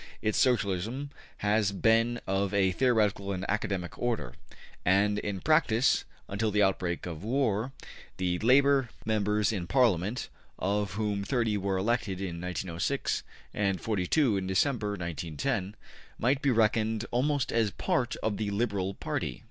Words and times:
Its 0.19 0.35
Socialism 0.39 1.11
has 1.45 1.71
been 1.71 2.19
of 2.25 2.55
a 2.55 2.71
theoretical 2.71 3.31
and 3.31 3.45
academic 3.47 3.99
order, 3.99 4.33
and 4.83 5.19
in 5.19 5.39
practice, 5.39 6.05
until 6.27 6.49
the 6.49 6.63
outbreak 6.63 7.05
of 7.05 7.23
war, 7.23 7.71
the 8.17 8.39
Labor 8.39 8.89
members 9.05 9.51
in 9.53 9.67
Parliament 9.67 10.27
(of 10.57 10.93
whom 10.93 11.23
30 11.23 11.57
were 11.57 11.77
elected 11.77 12.19
in 12.19 12.41
1906 12.41 13.21
and 13.53 13.79
42 13.79 14.37
in 14.37 14.47
December, 14.47 14.93
1910) 14.97 15.75
might 16.17 16.41
be 16.41 16.49
reckoned 16.49 17.05
almost 17.11 17.51
as 17.51 17.69
a 17.69 17.73
part 17.73 18.15
of 18.23 18.37
the 18.37 18.49
Liberal 18.49 18.95
Party. 18.95 19.39